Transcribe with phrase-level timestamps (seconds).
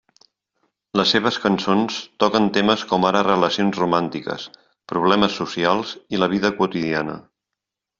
[0.99, 4.49] Les seves cançons toquen temes com ara relacions romàntiques,
[4.95, 7.25] problemes socials i la vida quotidiana.